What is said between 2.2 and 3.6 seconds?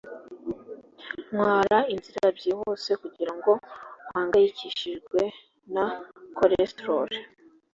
byihuse kugirango